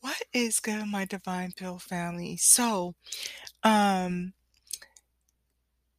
[0.00, 2.36] What is good, my Divine Pill family?
[2.38, 2.94] So,
[3.62, 4.32] um,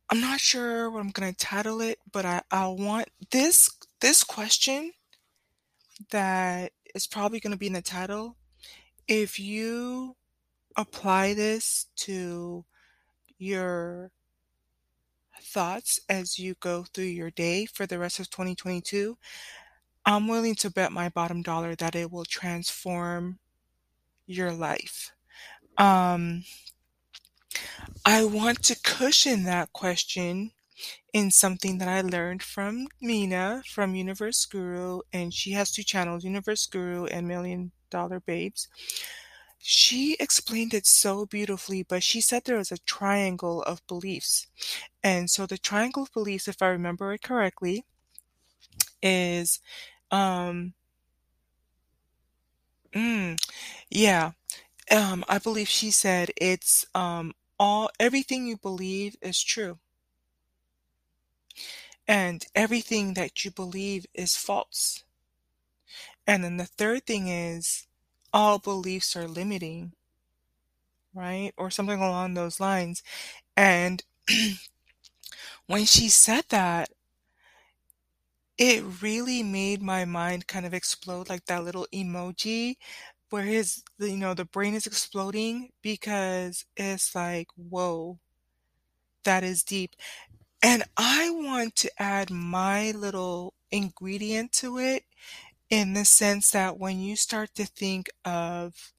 [0.10, 3.70] I'm not sure what I'm gonna title it, but I, I want this
[4.00, 4.92] this question
[6.10, 8.38] that is probably gonna be in the title.
[9.08, 10.16] If you
[10.76, 12.66] apply this to
[13.38, 14.12] your
[15.44, 19.18] thoughts as you go through your day for the rest of 2022,
[20.06, 23.40] I'm willing to bet my bottom dollar that it will transform
[24.26, 25.12] your life?
[25.78, 26.44] Um,
[28.06, 30.52] I want to cushion that question
[31.14, 36.24] in something that I learned from Mina from Universe Guru, and she has two channels,
[36.24, 38.68] Universe Guru and Million Dollar Babes.
[39.60, 44.48] She explained it so beautifully, but she said there was a triangle of beliefs.
[45.04, 47.86] And so the triangle of beliefs, if I remember it correctly,
[49.02, 49.60] is
[50.12, 50.74] um
[52.94, 53.38] mm,
[53.90, 54.32] yeah.
[54.92, 59.80] Um, I believe she said it's um, all everything you believe is true,
[62.08, 65.04] and everything that you believe is false.
[66.28, 67.88] And then the third thing is
[68.34, 69.94] all beliefs are limiting,
[71.14, 71.52] right?
[71.58, 73.04] Or something along those lines.
[73.58, 74.04] And
[75.68, 76.90] when she said that,
[78.58, 82.76] it really made my mind kind of explode like that little emoji
[83.30, 88.20] where his you know the brain is exploding because it's like whoa
[89.24, 89.96] that is deep.
[90.64, 95.04] And i want to add my little ingredient to it
[95.70, 98.94] in the sense that when you start to think of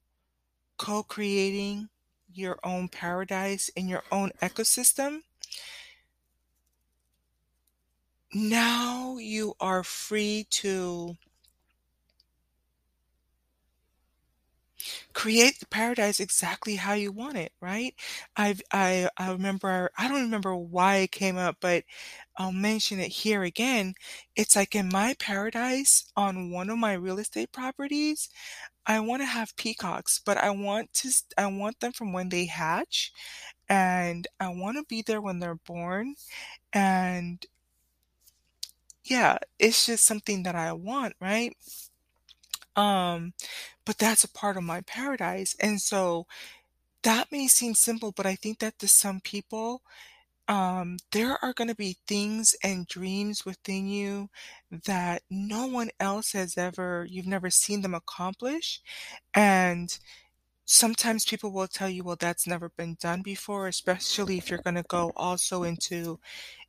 [0.78, 1.89] co-creating
[2.33, 5.20] your own paradise in your own ecosystem
[8.34, 11.16] now you are free to
[15.12, 17.94] create the paradise exactly how you want it, right?
[18.36, 21.84] I've I I remember I don't remember why it came up, but
[22.38, 23.94] I'll mention it here again.
[24.37, 28.28] It's like in my paradise on one of my real estate properties,
[28.87, 32.47] I want to have peacocks, but I want to I want them from when they
[32.47, 33.12] hatch
[33.69, 36.15] and I want to be there when they're born
[36.72, 37.44] and
[39.05, 41.57] yeah, it's just something that I want, right?
[42.77, 43.35] Um,
[43.85, 45.55] but that's a part of my paradise.
[45.61, 46.27] And so
[47.03, 49.83] that may seem simple, but I think that to some people,
[50.49, 54.31] um, there are going to be things and dreams within you
[54.87, 58.81] that no one else has ever, you've never seen them accomplish.
[59.34, 59.97] And
[60.65, 64.77] sometimes people will tell you, well, that's never been done before, especially if you're going
[64.77, 66.19] to go also into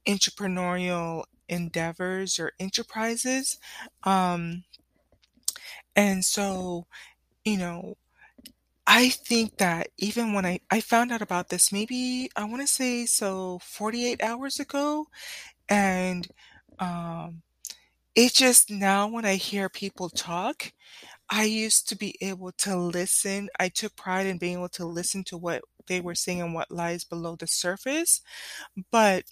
[0.08, 3.58] entrepreneurial endeavors or enterprises.
[4.04, 4.64] Um,
[5.96, 6.88] and so,
[7.46, 7.98] you know,
[8.88, 13.06] I think that even when I I found out about this, maybe I wanna say
[13.06, 15.08] so 48 hours ago,
[15.70, 16.28] and,
[16.80, 17.44] um,
[18.16, 20.74] it just now when I hear people talk,
[21.30, 23.50] I used to be able to listen.
[23.60, 26.72] I took pride in being able to listen to what they were saying and what
[26.72, 28.22] lies below the surface,
[28.92, 29.26] but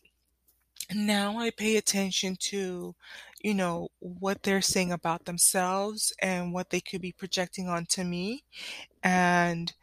[0.96, 2.96] now I pay attention to,
[3.42, 8.44] you know, what they're saying about themselves and what they could be projecting onto me.
[9.04, 9.74] And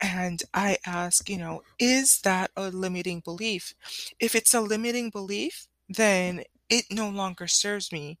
[0.00, 3.74] and I ask, you know, is that a limiting belief?
[4.20, 8.18] If it's a limiting belief, then it no longer serves me.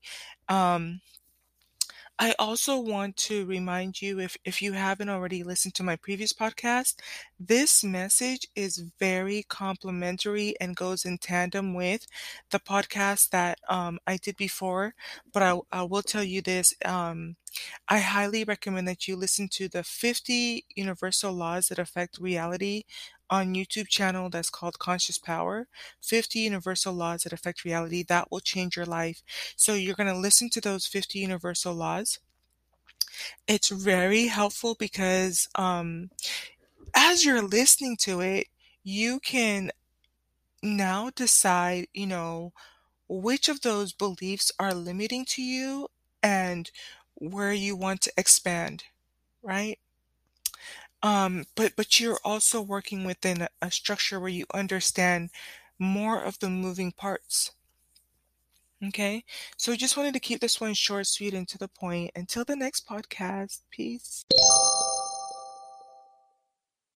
[0.48, 1.00] Um,
[2.18, 6.32] I also want to remind you if if you haven't already listened to my previous
[6.32, 6.94] podcast,
[7.40, 12.06] this message is very complementary and goes in tandem with
[12.50, 14.94] the podcast that um, I did before.
[15.32, 17.36] But I, I will tell you this um,
[17.88, 22.84] I highly recommend that you listen to the 50 universal laws that affect reality
[23.34, 25.66] on YouTube channel that's called Conscious Power
[26.00, 28.02] 50 Universal Laws that Affect Reality.
[28.04, 29.22] That will change your life.
[29.56, 32.20] So you're going to listen to those 50 universal laws.
[33.46, 36.10] It's very helpful because um,
[36.94, 38.46] as you're listening to it,
[38.84, 39.70] you can
[40.62, 42.52] now decide, you know,
[43.08, 45.88] which of those beliefs are limiting to you
[46.22, 46.70] and
[47.16, 48.84] where you want to expand,
[49.42, 49.78] right?
[51.04, 55.28] Um, but but you're also working within a, structure where you understand
[55.78, 57.52] more of the moving parts.
[58.82, 59.24] Okay,
[59.58, 62.10] so just wanted to keep this one short, sweet, and to the point.
[62.16, 64.24] Until the next podcast, peace.